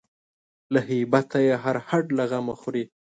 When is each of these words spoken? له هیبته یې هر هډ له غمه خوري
له 0.73 0.79
هیبته 0.89 1.37
یې 1.47 1.55
هر 1.63 1.77
هډ 1.87 2.05
له 2.17 2.23
غمه 2.31 2.55
خوري 2.61 2.83